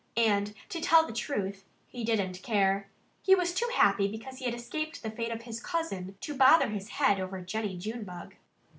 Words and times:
And 0.17 0.55
to 0.69 0.81
tell 0.81 1.05
the 1.05 1.13
truth, 1.13 1.63
he 1.87 2.03
didn't 2.03 2.41
care. 2.41 2.87
He 3.21 3.35
was 3.35 3.53
too 3.53 3.69
happy 3.71 4.07
because 4.07 4.39
he 4.39 4.45
had 4.45 4.55
escaped 4.55 5.03
the 5.03 5.11
fate 5.11 5.29
of 5.31 5.43
his 5.43 5.59
cousin, 5.61 6.17
to 6.21 6.33
bother 6.35 6.69
his 6.69 6.89
head 6.89 7.19
over 7.19 7.39
Jennie 7.41 7.77
Junebug. 7.77 8.33